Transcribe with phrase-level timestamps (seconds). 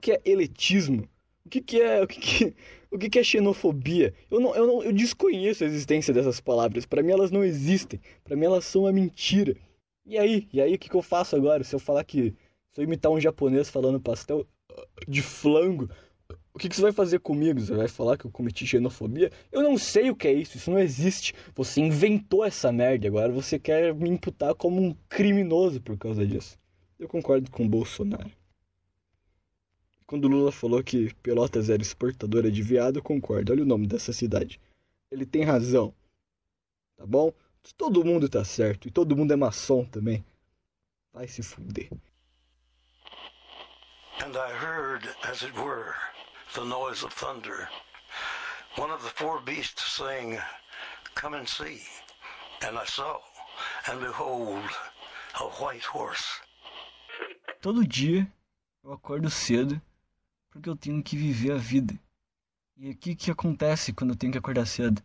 [0.00, 1.08] que é elitismo?
[1.44, 2.02] O que, que é.
[2.02, 2.54] O que, que,
[2.90, 4.14] o que, é xenofobia?
[4.30, 6.86] Eu, não, eu, não, eu desconheço a existência dessas palavras.
[6.86, 8.00] Para mim elas não existem.
[8.24, 9.56] Para mim elas são uma mentira.
[10.06, 10.48] E aí?
[10.52, 11.62] E aí o que, que eu faço agora?
[11.62, 12.34] Se eu falar que.
[12.72, 14.46] Se eu imitar um japonês falando pastel
[15.08, 15.88] de flango,
[16.54, 17.60] o que, que você vai fazer comigo?
[17.60, 19.30] Você vai falar que eu cometi xenofobia?
[19.50, 21.34] Eu não sei o que é isso, isso não existe.
[21.54, 26.58] Você inventou essa merda, agora você quer me imputar como um criminoso por causa disso.
[26.98, 28.30] Eu concordo com o Bolsonaro.
[30.10, 33.52] Quando Lula falou que Pelotas era exportadora de viado, eu concordo.
[33.52, 34.60] Olha o nome dessa cidade.
[35.08, 35.94] Ele tem razão.
[36.96, 37.32] Tá bom?
[37.78, 38.88] Todo mundo tá certo.
[38.88, 40.24] E todo mundo é maçom também.
[41.12, 41.88] Vai se fuder.
[44.18, 45.94] And I heard, as it were,
[46.54, 47.68] the noise of thunder.
[48.76, 50.40] One of the four beasts saying,
[51.14, 51.82] Come and see.
[52.66, 53.20] And I saw,
[53.86, 54.68] and behold,
[55.38, 56.40] a white horse.
[57.60, 58.26] Todo dia
[58.82, 59.80] eu acordo cedo
[60.50, 61.98] porque eu tenho que viver a vida.
[62.76, 65.02] E o que, acontece quando eu tenho que acordar cedo?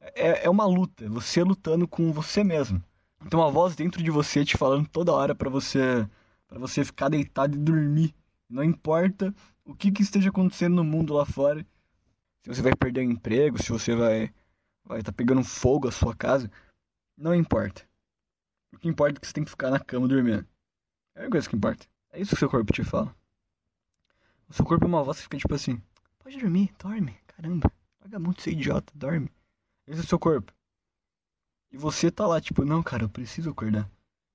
[0.00, 2.82] É, é uma luta, você lutando com você mesmo.
[3.30, 6.08] Tem uma voz dentro de você te falando toda hora para você
[6.48, 8.14] para você ficar deitado e dormir.
[8.48, 11.64] Não importa o que, que esteja acontecendo no mundo lá fora,
[12.42, 14.32] se você vai perder o emprego, se você vai
[14.84, 16.50] vai estar tá pegando fogo a sua casa,
[17.16, 17.88] não importa.
[18.74, 20.46] O que importa é que você tem que ficar na cama dormindo.
[21.14, 21.86] É a coisa que importa.
[22.10, 23.14] É isso que seu corpo te fala.
[24.52, 25.80] O seu corpo é uma voz que fica tipo assim:
[26.18, 27.72] pode dormir, dorme, caramba,
[28.20, 29.32] muito ser idiota, dorme.
[29.86, 30.52] Esse é o seu corpo.
[31.70, 33.90] E você tá lá, tipo, não, cara, eu preciso acordar.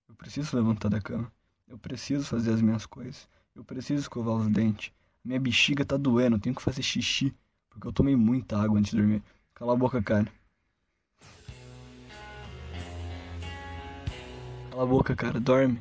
[0.09, 1.31] Eu preciso levantar da cama.
[1.67, 3.29] Eu preciso fazer as minhas coisas.
[3.53, 4.91] Eu preciso escovar os dentes.
[5.23, 7.31] Minha bexiga tá doendo, eu tenho que fazer xixi.
[7.69, 9.21] Porque eu tomei muita água antes de dormir.
[9.53, 10.25] Cala a boca, cara.
[14.71, 15.39] Cala a boca, cara.
[15.39, 15.79] Dorme.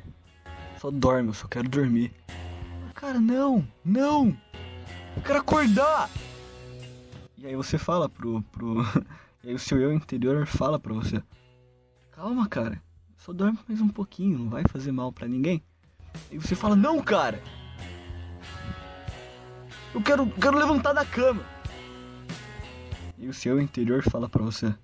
[0.79, 2.13] Só dorme, eu só quero dormir.
[2.97, 4.35] Cara, não, não.
[5.15, 6.09] Eu quero acordar.
[7.37, 8.81] E aí você fala pro, pro,
[9.43, 11.21] e aí o seu eu interior fala pra você:
[12.11, 12.81] Calma, cara,
[13.15, 15.63] só dorme mais um pouquinho, não vai fazer mal para ninguém.
[16.31, 17.39] E você fala: Não, cara,
[19.93, 21.45] eu quero, quero levantar da cama.
[23.15, 24.75] E o seu interior fala pra você: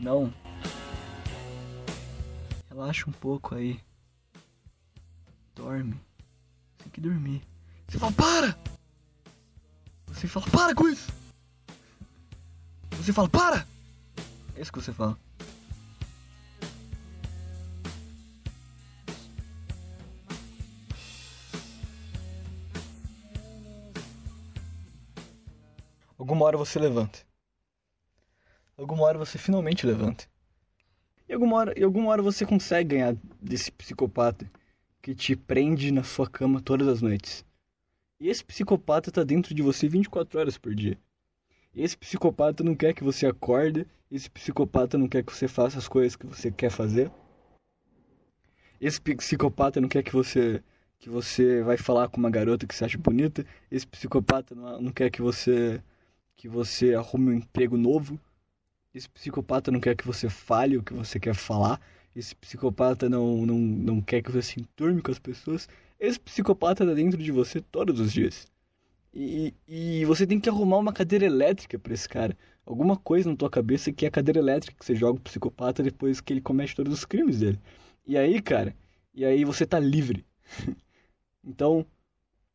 [0.00, 0.32] Não,
[2.70, 3.78] relaxa um pouco aí,
[5.54, 6.00] dorme,
[6.78, 7.51] tem que dormir.
[7.92, 8.58] Você fala: Para!
[10.06, 11.12] Você fala: Para com isso!
[12.92, 13.68] Você fala: Para!
[14.56, 15.18] É isso que você fala.
[26.16, 27.18] Alguma hora você levanta.
[28.78, 30.24] Alguma hora você finalmente levanta.
[31.28, 34.50] E alguma hora, e alguma hora você consegue ganhar desse psicopata
[35.02, 37.44] que te prende na sua cama todas as noites.
[38.22, 40.96] E esse psicopata tá dentro de você 24 horas por dia.
[41.74, 45.88] Esse psicopata não quer que você acorde, esse psicopata não quer que você faça as
[45.88, 47.10] coisas que você quer fazer.
[48.80, 50.62] Esse psicopata não quer que você
[51.00, 53.44] que você vai falar com uma garota que você acha bonita.
[53.68, 55.82] Esse psicopata não, não quer que você
[56.36, 58.20] que você arrume um emprego novo.
[58.94, 61.80] Esse psicopata não quer que você fale o que você quer falar.
[62.14, 65.68] Esse psicopata não, não, não quer que você se enturme com as pessoas.
[66.02, 68.48] Esse psicopata tá dentro de você todos os dias.
[69.14, 72.36] E, e você tem que arrumar uma cadeira elétrica para esse cara.
[72.66, 75.80] Alguma coisa na tua cabeça que é a cadeira elétrica que você joga o psicopata
[75.80, 77.60] depois que ele comete todos os crimes dele.
[78.04, 78.74] E aí, cara,
[79.14, 80.26] e aí você tá livre.
[81.44, 81.86] então,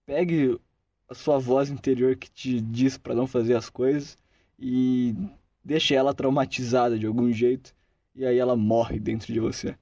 [0.05, 0.59] pegue
[1.07, 4.17] a sua voz interior que te diz para não fazer as coisas
[4.59, 5.15] e
[5.63, 7.73] deixe ela traumatizada de algum jeito
[8.13, 9.73] e aí ela morre dentro de você.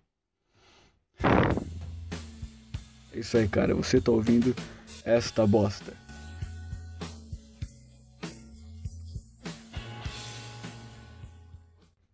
[3.16, 3.74] É isso aí, cara.
[3.74, 4.54] Você tá ouvindo
[5.06, 5.94] esta bosta.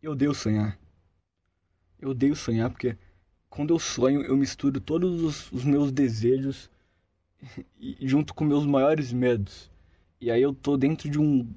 [0.01, 0.78] Eu odeio sonhar.
[2.00, 2.95] Eu odeio sonhar porque
[3.50, 6.69] quando eu sonho eu misturo todos os, os meus desejos
[8.01, 9.72] junto com meus maiores medos.
[10.19, 11.47] E aí eu tô dentro de um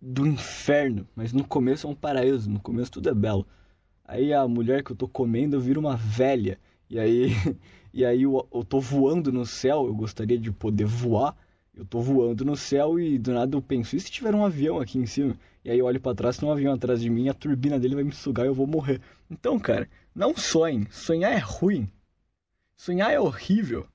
[0.00, 3.46] do inferno, mas no começo é um paraíso, no começo tudo é belo.
[4.04, 6.58] Aí a mulher que eu tô comendo vira uma velha.
[6.88, 7.28] E aí
[7.96, 11.34] e aí eu, eu tô voando no céu, eu gostaria de poder voar.
[11.74, 14.78] Eu tô voando no céu e do nada eu penso, e se tiver um avião
[14.78, 15.34] aqui em cima?
[15.64, 17.94] E aí eu olho para trás, tem um avião atrás de mim, a turbina dele
[17.94, 19.00] vai me sugar e eu vou morrer.
[19.30, 20.86] Então, cara, não sonhe.
[20.90, 21.90] Sonhar é ruim.
[22.76, 23.86] Sonhar é horrível.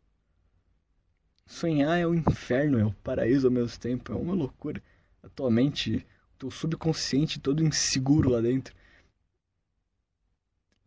[1.45, 4.81] Sonhar é o inferno, é o paraíso ao mesmo tempo, é uma loucura.
[5.21, 6.03] Atualmente,
[6.39, 8.75] teu subconsciente todo inseguro lá dentro.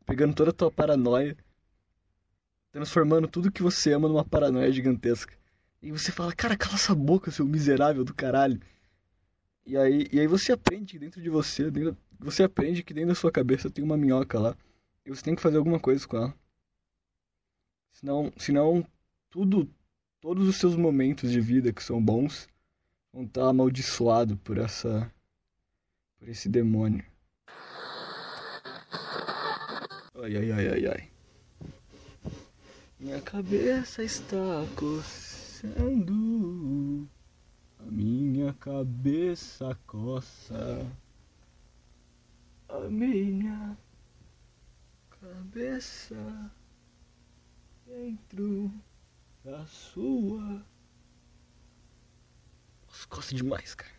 [0.04, 1.36] Pegando toda a tua paranoia,
[2.74, 5.32] transformando tudo que você ama numa paranoia gigantesca.
[5.80, 8.60] E você fala, cara, cala essa boca, seu miserável do caralho.
[9.64, 13.10] E aí, e aí você aprende que dentro de você, dentro, você aprende que dentro
[13.10, 14.56] da sua cabeça tem uma minhoca lá.
[15.06, 16.34] E você tem que fazer alguma coisa com ela.
[17.92, 18.84] Senão, senão
[19.30, 19.70] tudo,
[20.20, 22.48] todos os seus momentos de vida que são bons
[23.12, 25.08] vão estar amaldiçoados por essa,
[26.18, 27.04] por esse demônio.
[30.16, 31.13] Ai, ai, ai, ai, ai.
[33.04, 36.16] Minha cabeça está coçando.
[37.78, 40.90] A minha cabeça coça.
[42.66, 43.76] A minha
[45.20, 46.16] cabeça
[47.86, 48.72] dentro
[49.44, 50.64] da sua.
[52.86, 53.92] Nossa, coça demais, cara.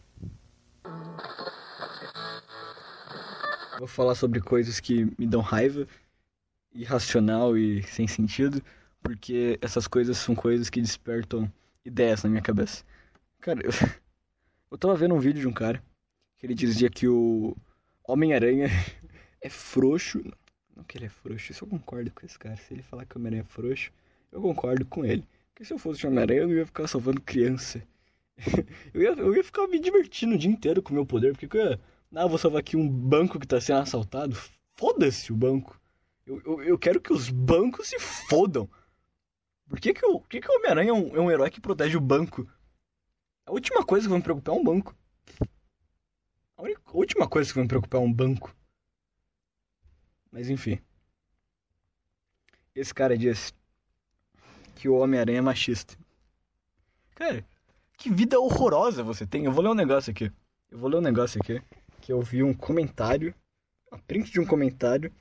[3.78, 5.88] Vou falar sobre coisas que me dão raiva,
[6.74, 8.64] irracional e sem sentido,
[9.06, 11.52] porque essas coisas são coisas que despertam
[11.86, 12.84] ideias na minha cabeça.
[13.40, 13.70] Cara, eu,
[14.72, 15.82] eu tava vendo um vídeo de um cara
[16.40, 17.56] que ele dizia que o
[18.04, 18.68] Homem-Aranha
[19.40, 20.24] é frouxo.
[20.76, 22.58] Não que ele é frouxo, isso eu concordo com esse cara.
[22.58, 23.92] Se ele falar que o Homem-Aranha é frouxo,
[24.32, 25.24] eu concordo com ele.
[25.54, 27.84] Porque se eu fosse Homem-Aranha, eu não ia ficar salvando criança.
[28.92, 31.46] eu, ia, eu ia ficar me divertindo o dia inteiro com o meu poder, porque
[31.56, 31.80] eu ia.
[32.16, 34.36] Ah, vou salvar aqui um banco que tá sendo assaltado.
[34.76, 35.80] Foda-se o banco.
[36.26, 38.68] Eu, eu, eu, quero que os bancos se fodam.
[39.68, 41.98] Por que, que, o, que, que o Homem-Aranha é, um, é um herói que protege
[41.98, 42.48] o banco?
[43.46, 44.96] A última coisa que vai me preocupar é um banco.
[46.58, 48.56] A, única, a última coisa que vai me preocupar é um banco.
[50.32, 50.80] Mas enfim.
[52.74, 53.54] Esse cara disse
[54.76, 55.98] que o Homem-Aranha é machista.
[57.16, 57.46] Cara,
[57.98, 59.46] que vida horrorosa você tem.
[59.46, 60.32] Eu vou ler um negócio aqui.
[60.70, 61.62] Eu vou ler um negócio aqui.
[62.02, 63.34] Que eu vi um comentário.
[63.92, 65.14] A print de um comentário.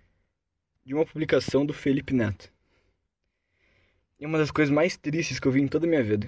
[0.85, 2.54] De uma publicação do Felipe Neto.
[4.19, 6.27] E uma das coisas mais tristes que eu vi em toda a minha vida.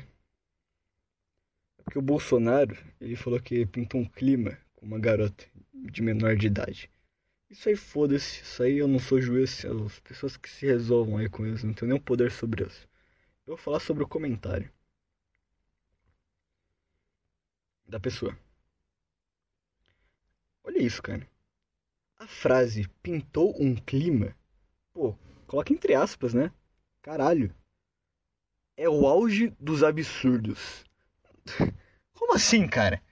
[1.79, 6.37] É porque o Bolsonaro, ele falou que pintou um clima com uma garota de menor
[6.37, 6.91] de idade.
[7.49, 11.29] Isso aí foda-se, isso aí eu não sou juiz, as pessoas que se resolvam aí
[11.29, 12.89] com isso, não tenho nenhum poder sobre isso.
[13.47, 14.69] Eu vou falar sobre o comentário
[17.87, 18.37] da pessoa.
[20.65, 21.27] Olha isso, cara.
[22.19, 24.37] A frase pintou um clima.
[24.93, 25.15] Pô,
[25.47, 26.53] coloca entre aspas, né?
[27.01, 27.55] Caralho.
[28.77, 30.85] É o auge dos absurdos.
[32.15, 33.03] Como assim, cara?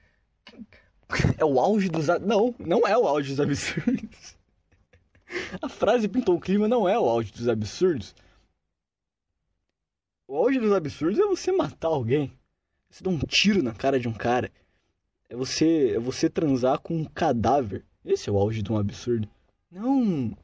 [1.38, 2.08] É o auge dos.
[2.20, 4.36] Não, não é o auge dos absurdos.
[5.60, 8.14] A frase pintou um clima não é o auge dos absurdos.
[10.26, 12.32] O auge dos absurdos é você matar alguém.
[12.90, 14.50] Você dá um tiro na cara de um cara.
[15.28, 17.84] É você, é você transar com um cadáver.
[18.04, 19.28] Esse é o auge de um absurdo.
[19.70, 20.36] Não.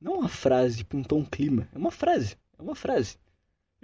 [0.00, 1.68] Não uma frase pintou um clima.
[1.72, 2.36] É uma frase.
[2.58, 3.16] É uma frase.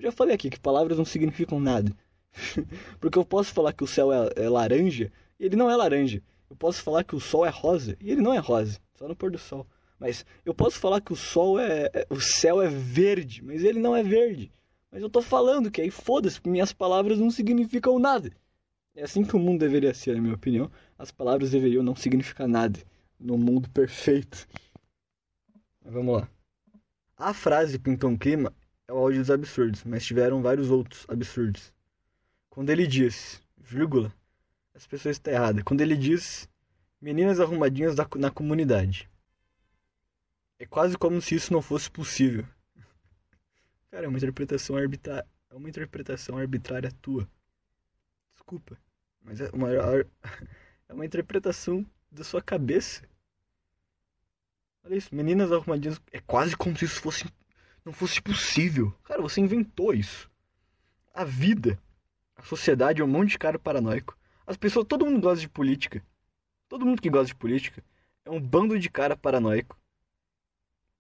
[0.01, 1.95] Eu já falei aqui que palavras não significam nada.
[2.99, 6.23] Porque eu posso falar que o céu é, é laranja e ele não é laranja.
[6.49, 8.81] Eu posso falar que o sol é rosa e ele não é rosa.
[8.95, 9.67] Só no pôr do sol.
[9.99, 12.07] Mas eu posso falar que o sol é, é.
[12.09, 14.51] O céu é verde, mas ele não é verde.
[14.91, 18.31] Mas eu tô falando que aí foda-se, minhas palavras não significam nada.
[18.97, 20.71] É assim que o mundo deveria ser, na minha opinião.
[20.99, 22.81] As palavras deveriam não significar nada
[23.19, 24.49] no mundo perfeito.
[25.85, 26.29] Mas vamos lá.
[27.19, 28.51] A frase pintou um clima
[28.91, 31.73] é o áudio dos absurdos, mas tiveram vários outros absurdos.
[32.49, 34.13] Quando ele diz, vírgula,
[34.75, 35.63] as pessoas estão erradas.
[35.63, 36.49] Quando ele diz
[37.01, 39.09] meninas arrumadinhas da, na comunidade.
[40.59, 42.45] É quase como se isso não fosse possível.
[43.93, 45.27] Cara, é uma interpretação arbitrária.
[45.49, 47.29] É uma interpretação arbitrária tua.
[48.35, 48.77] Desculpa.
[49.23, 53.03] Mas é uma, é uma interpretação da sua cabeça.
[54.83, 56.01] Olha isso, meninas arrumadinhas.
[56.11, 57.25] É quase como se isso fosse.
[57.85, 58.95] Não fosse possível.
[59.05, 60.31] Cara, você inventou isso.
[61.15, 61.81] A vida,
[62.37, 64.17] a sociedade é um monte de cara paranoico.
[64.47, 66.03] As pessoas, todo mundo gosta de política.
[66.69, 67.83] Todo mundo que gosta de política
[68.25, 69.77] é um bando de cara paranoico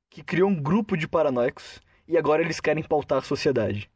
[0.09, 3.89] que criou um grupo de paranoicos e agora eles querem pautar a sociedade.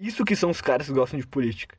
[0.00, 1.76] Isso que são os caras que gostam de política.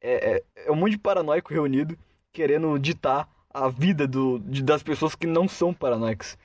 [0.00, 1.96] É, é, é um monte de paranoico reunido
[2.32, 6.36] querendo ditar a vida do, de, das pessoas que não são paranoicas.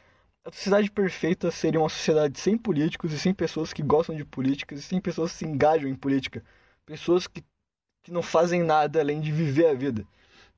[0.45, 4.79] A sociedade perfeita seria uma sociedade sem políticos e sem pessoas que gostam de políticas
[4.79, 6.43] e sem pessoas que se engajam em política.
[6.85, 7.41] Pessoas que,
[8.01, 10.05] que não fazem nada além de viver a vida.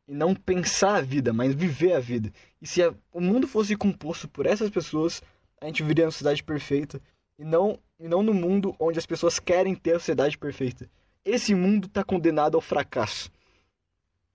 [0.07, 2.33] E não pensar a vida, mas viver a vida.
[2.59, 5.21] E se a, o mundo fosse composto por essas pessoas,
[5.61, 6.99] a gente viria uma sociedade perfeita
[7.37, 10.89] e não, e não no mundo onde as pessoas querem ter a sociedade perfeita.
[11.23, 13.31] Esse mundo está condenado ao fracasso.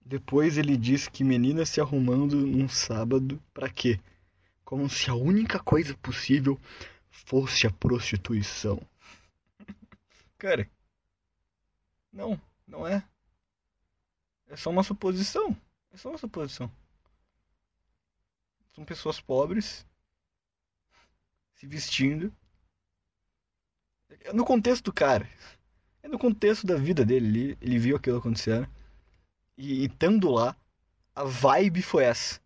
[0.00, 3.99] Depois ele diz que meninas se arrumando num sábado para quê?
[4.70, 6.56] Como se a única coisa possível
[7.10, 8.80] fosse a prostituição.
[10.38, 10.70] Cara,
[12.12, 13.04] não, não é.
[14.46, 15.56] É só uma suposição.
[15.90, 16.70] É só uma suposição.
[18.72, 19.84] São pessoas pobres
[21.56, 22.32] se vestindo.
[24.20, 25.28] É no contexto do cara.
[26.00, 27.26] É no contexto da vida dele.
[27.26, 28.70] Ele, ele viu aquilo acontecendo.
[29.58, 30.56] E, estando lá,
[31.12, 32.40] a vibe foi essa.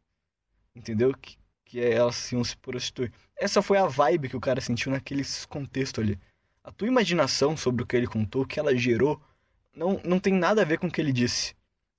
[0.74, 1.12] Entendeu?
[1.12, 3.12] Que, que é elas assim, se prostituir.
[3.37, 6.18] Essa foi a vibe que o cara sentiu naquele contexto ali.
[6.62, 9.21] A tua imaginação sobre o que ele contou, o que ela gerou,
[9.75, 11.54] não, não tem nada a ver com o que ele disse.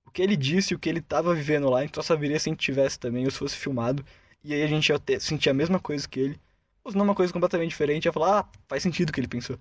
[0.06, 2.62] O que ele disse, o que ele estava vivendo lá, então saberia se a gente
[2.62, 4.04] tivesse também, ou se fosse filmado,
[4.44, 6.40] e aí a gente ia ter, sentir a mesma coisa que ele,
[6.84, 9.28] ou se não uma coisa completamente diferente, ia falar, ah, faz sentido o que ele
[9.28, 9.60] pensou.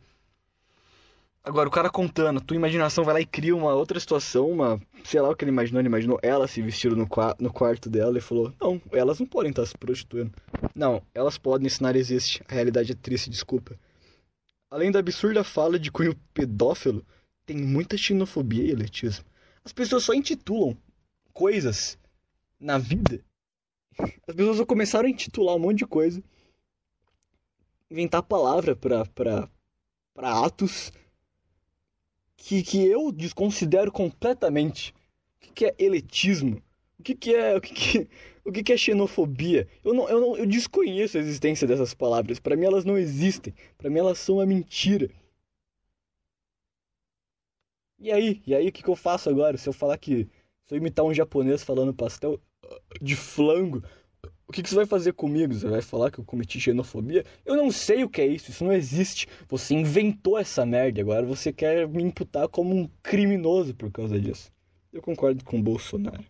[1.44, 4.80] Agora, o cara contando, tua imaginação vai lá e cria uma outra situação, uma.
[5.04, 7.06] Sei lá o que ele imaginou, ele imaginou ela se vestindo no,
[7.38, 10.32] no quarto dela e falou: Não, elas não podem estar se prostituindo.
[10.74, 12.42] Não, elas podem, esse existe.
[12.48, 13.78] A realidade é triste, desculpa.
[14.70, 17.04] Além da absurda fala de cunho pedófilo,
[17.44, 19.26] tem muita xenofobia e elitismo.
[19.62, 20.74] As pessoas só intitulam
[21.34, 21.98] coisas
[22.58, 23.22] na vida.
[24.26, 26.24] As pessoas só começaram a intitular um monte de coisa.
[27.90, 29.46] Inventar palavra pra, pra,
[30.14, 30.90] pra atos
[32.36, 34.92] que, que eu desconsidero completamente.
[35.36, 36.62] O que, que é elitismo?
[36.98, 37.56] O que, que é.
[37.56, 38.08] O que, que,
[38.44, 39.68] o que, que é xenofobia?
[39.84, 42.38] Eu, não, eu, não, eu desconheço a existência dessas palavras.
[42.38, 43.54] Para mim elas não existem.
[43.78, 45.10] Para mim elas são uma mentira.
[47.98, 48.42] E aí?
[48.46, 49.56] E aí o que, que eu faço agora?
[49.56, 50.28] Se eu falar que.
[50.66, 52.40] Se eu imitar um japonês falando pastel
[53.00, 53.82] de flango,
[54.46, 55.54] o que, que você vai fazer comigo?
[55.54, 57.24] Você vai falar que eu cometi xenofobia?
[57.46, 59.26] Eu não sei o que é isso, isso não existe.
[59.48, 64.52] Você inventou essa merda, agora você quer me imputar como um criminoso por causa disso.
[64.92, 66.24] Eu concordo com o Bolsonaro.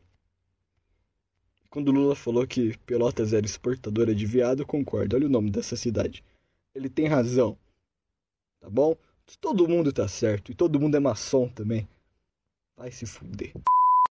[1.69, 5.17] Quando Lula falou que Pelotas era exportadora de viado, eu concordo.
[5.17, 6.23] Olha o nome dessa cidade.
[6.73, 7.59] Ele tem razão.
[8.61, 8.97] Tá bom?
[9.41, 10.53] Todo mundo tá certo.
[10.53, 11.89] E todo mundo é maçom também.
[12.77, 13.53] Vai se fuder.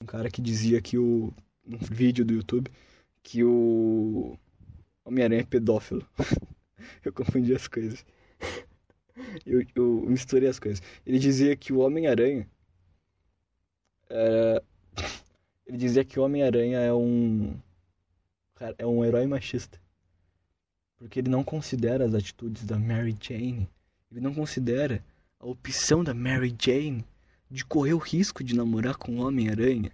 [0.01, 1.33] Um cara que dizia que o.
[1.65, 2.69] Um vídeo do YouTube
[3.23, 4.37] que o
[5.05, 6.07] Homem-Aranha é pedófilo.
[7.03, 8.05] eu confundi as coisas.
[9.45, 10.83] Eu, eu, misturei as coisas.
[11.05, 12.47] Ele dizia que o Homem-Aranha
[14.09, 14.63] era.
[15.65, 17.57] Ele dizia que o Homem-Aranha é um.
[18.77, 19.81] É um herói machista.
[20.97, 23.67] Porque ele não considera as atitudes da Mary Jane.
[24.11, 25.03] Ele não considera
[25.39, 27.03] a opção da Mary Jane
[27.49, 29.91] de correr o risco de namorar com o Homem-Aranha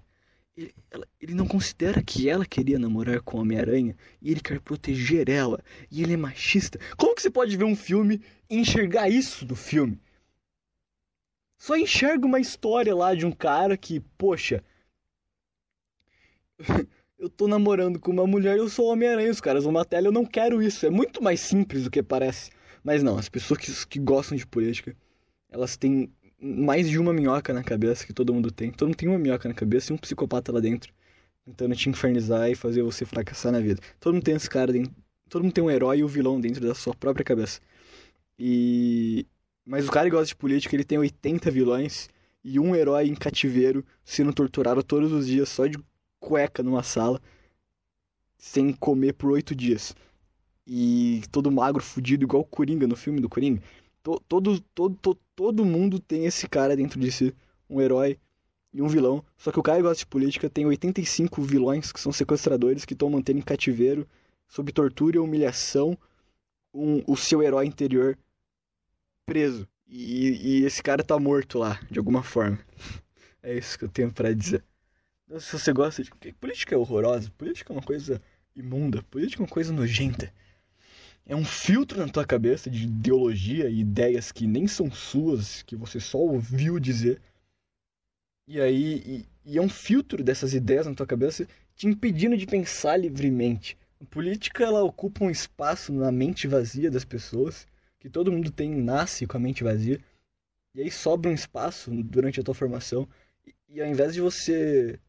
[0.60, 4.60] ele, ela, ele não considera que ela queria namorar com o Homem-Aranha e ele quer
[4.60, 5.64] proteger ela.
[5.90, 6.78] E ele é machista.
[6.98, 10.00] Como que você pode ver um filme e enxergar isso do filme?
[11.58, 14.64] Só enxerga uma história lá de um cara que, poxa.
[17.18, 19.32] eu tô namorando com uma mulher e eu sou Homem-Aranha.
[19.32, 20.08] Os caras vão matar ela.
[20.08, 20.86] Eu não quero isso.
[20.86, 22.52] É muito mais simples do que parece.
[22.84, 24.96] Mas não, as pessoas que, que gostam de política,
[25.50, 28.72] elas têm mais de uma minhoca na cabeça que todo mundo tem.
[28.72, 30.94] Todo mundo tem uma minhoca na cabeça e um psicopata lá dentro.
[31.46, 33.82] Tentando te infernizar e fazer você fracassar na vida.
[34.00, 34.94] Todo mundo tem esse cara dentro.
[35.30, 37.60] Todo mundo tem um herói e um vilão dentro da sua própria cabeça.
[38.38, 39.26] E.
[39.66, 42.10] Mas o cara que gosta de política, ele tem 80 vilões
[42.44, 45.78] e um herói em cativeiro sendo torturado todos os dias só de
[46.20, 47.22] cueca numa sala,
[48.38, 49.96] sem comer por oito dias.
[50.66, 53.62] E todo magro, fudido, igual o Coringa no filme do Coringa
[54.28, 57.34] todo, todo, todo, todo mundo tem esse cara dentro de si,
[57.70, 58.20] um herói
[58.74, 59.24] e um vilão.
[59.38, 62.92] Só que o cara que gosta de política tem 85 vilões que são sequestradores que
[62.92, 64.06] estão mantendo em cativeiro,
[64.50, 65.98] sob tortura e humilhação,
[66.74, 68.20] um, o seu herói interior
[69.26, 69.66] preso.
[69.88, 72.60] E, e, esse cara tá morto lá, de alguma forma.
[73.42, 74.62] É isso que eu tenho para dizer.
[75.26, 76.12] Então, se você gosta de.
[76.34, 78.22] Política é horrorosa, política é uma coisa
[78.54, 80.30] imunda, política é uma coisa nojenta
[81.30, 85.76] é um filtro na tua cabeça de ideologia e ideias que nem são suas, que
[85.76, 87.22] você só ouviu dizer.
[88.48, 92.48] E aí, e, e é um filtro dessas ideias na tua cabeça te impedindo de
[92.48, 93.78] pensar livremente.
[94.02, 97.68] A política ela ocupa um espaço na mente vazia das pessoas,
[98.00, 100.00] que todo mundo tem nasce com a mente vazia.
[100.74, 103.08] E aí sobra um espaço durante a tua formação.
[103.46, 105.00] E, e ao invés de você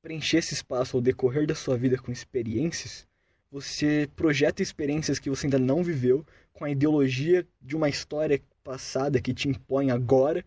[0.00, 3.04] preencher esse espaço ao decorrer da sua vida com experiências,
[3.52, 9.20] você projeta experiências que você ainda não viveu com a ideologia de uma história passada
[9.20, 10.42] que te impõe agora.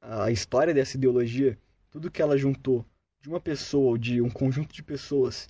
[0.00, 1.58] A história dessa ideologia,
[1.90, 2.86] tudo que ela juntou
[3.20, 5.48] de uma pessoa ou de um conjunto de pessoas,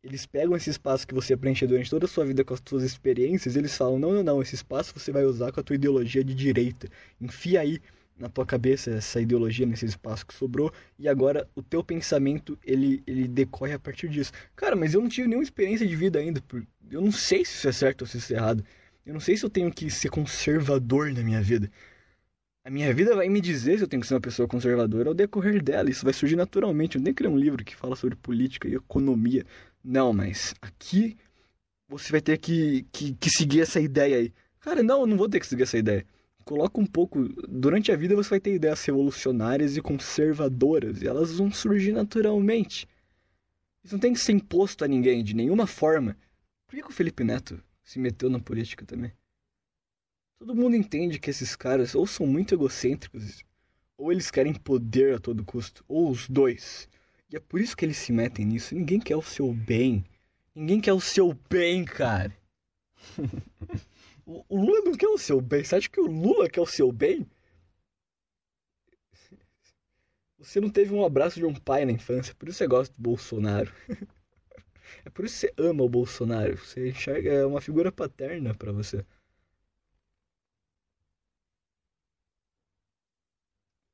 [0.00, 2.84] eles pegam esse espaço que você preenche durante toda a sua vida com as suas
[2.84, 6.22] experiências, eles falam: não, não, não, esse espaço você vai usar com a tua ideologia
[6.22, 6.88] de direita.
[7.20, 7.80] Enfia aí
[8.18, 13.02] na tua cabeça essa ideologia nesse espaço que sobrou e agora o teu pensamento ele
[13.06, 14.32] ele decorre a partir disso.
[14.56, 16.42] Cara, mas eu não tive nenhuma experiência de vida ainda,
[16.90, 18.64] eu não sei se isso é certo ou se isso é errado.
[19.06, 21.70] Eu não sei se eu tenho que ser conservador na minha vida.
[22.62, 25.14] A minha vida vai me dizer se eu tenho que ser uma pessoa conservadora ao
[25.14, 25.88] decorrer dela.
[25.88, 26.96] Isso vai surgir naturalmente.
[26.96, 29.46] Eu nem criar um livro que fala sobre política e economia.
[29.82, 31.16] Não, mas aqui
[31.88, 34.32] você vai ter que, que, que seguir essa ideia aí.
[34.60, 36.04] Cara, não, eu não vou ter que seguir essa ideia.
[36.48, 37.28] Coloca um pouco.
[37.46, 41.02] Durante a vida você vai ter ideias revolucionárias e conservadoras.
[41.02, 42.88] E elas vão surgir naturalmente.
[43.84, 46.16] Isso não tem que ser imposto a ninguém, de nenhuma forma.
[46.66, 49.12] Por que, que o Felipe Neto se meteu na política também?
[50.38, 53.44] Todo mundo entende que esses caras ou são muito egocêntricos,
[53.98, 56.88] ou eles querem poder a todo custo, ou os dois.
[57.30, 58.74] E é por isso que eles se metem nisso.
[58.74, 60.02] Ninguém quer o seu bem.
[60.54, 62.34] Ninguém quer o seu bem, cara.
[64.28, 65.64] o Lula não quer o seu bem.
[65.64, 67.26] Você acha que o Lula quer o seu bem?
[70.38, 73.02] Você não teve um abraço de um pai na infância, por isso você gosta do
[73.02, 73.72] Bolsonaro.
[75.04, 76.56] é por isso que você ama o Bolsonaro.
[76.58, 79.04] Você enxerga é uma figura paterna para você.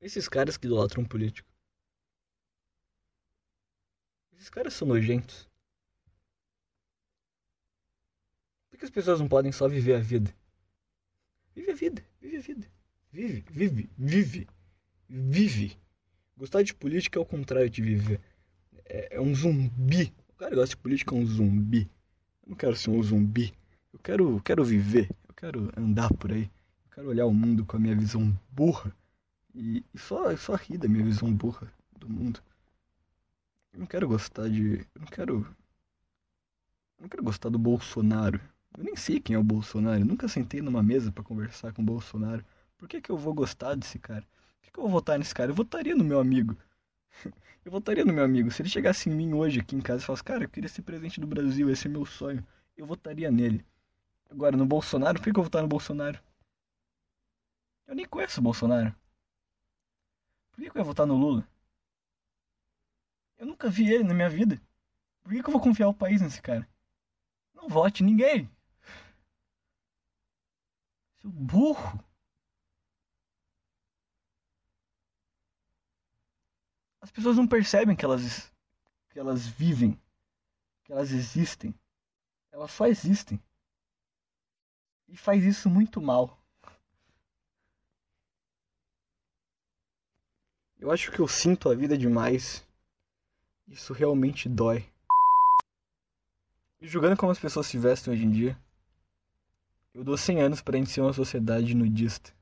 [0.00, 1.48] Esses caras que idolatram um político.
[4.32, 5.48] Esses caras são nojentos.
[8.74, 10.34] Por que as pessoas não podem só viver a vida?
[11.54, 12.66] Vive a vida, vive a vida.
[13.12, 14.48] Vive, vive, vive,
[15.08, 15.78] vive.
[16.36, 18.20] Gostar de política é o contrário de viver.
[18.84, 20.12] É, é um zumbi.
[20.28, 21.88] O cara gosta de política é um zumbi.
[22.42, 23.54] Eu não quero ser um zumbi.
[23.92, 25.08] Eu quero, quero viver.
[25.28, 26.50] Eu quero andar por aí.
[26.86, 28.92] Eu quero olhar o mundo com a minha visão burra
[29.54, 32.42] e, e só, só rir da minha visão burra do mundo.
[33.72, 34.80] Eu não quero gostar de.
[34.96, 35.46] Eu não quero.
[36.98, 38.40] Eu não quero gostar do Bolsonaro.
[38.76, 40.00] Eu nem sei quem é o Bolsonaro.
[40.00, 42.44] Eu nunca sentei numa mesa para conversar com o Bolsonaro.
[42.76, 44.22] Por que, que eu vou gostar desse cara?
[44.22, 45.50] Por que, que eu vou votar nesse cara?
[45.50, 46.56] Eu votaria no meu amigo.
[47.64, 48.50] eu votaria no meu amigo.
[48.50, 50.82] Se ele chegasse em mim hoje aqui em casa e falasse, cara, eu queria ser
[50.82, 52.44] presidente do Brasil, esse é meu sonho.
[52.76, 53.64] Eu votaria nele.
[54.30, 56.18] Agora, no Bolsonaro, por que, que eu vou votar no Bolsonaro?
[57.86, 58.94] Eu nem conheço o Bolsonaro.
[60.50, 61.46] Por que, que eu ia votar no Lula?
[63.38, 64.60] Eu nunca vi ele na minha vida.
[65.22, 66.68] Por que, que eu vou confiar o país nesse cara?
[67.54, 68.48] Não vote ninguém.
[71.24, 72.04] Seu burro.
[77.00, 78.52] As pessoas não percebem que elas,
[79.08, 79.98] que elas vivem,
[80.84, 81.74] que elas existem.
[82.52, 83.42] Elas só existem.
[85.08, 86.38] E faz isso muito mal.
[90.76, 92.62] Eu acho que eu sinto a vida demais.
[93.66, 94.86] Isso realmente dói.
[96.82, 98.63] E julgando como as pessoas se vestem hoje em dia,
[99.94, 102.32] eu dou 100 anos pra gente ser uma sociedade nudista.